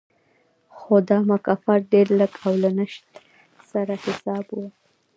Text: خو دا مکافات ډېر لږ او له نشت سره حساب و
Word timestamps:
خو 0.75 0.93
دا 1.09 1.17
مکافات 1.29 1.81
ډېر 1.93 2.07
لږ 2.19 2.31
او 2.45 2.53
له 2.63 2.69
نشت 2.79 3.03
سره 3.71 3.93
حساب 4.05 4.45
و 4.51 4.57